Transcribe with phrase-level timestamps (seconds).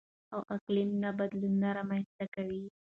[0.33, 2.63] او اقلـيمي نه بـدلونـونه رامـنځتـه کوي.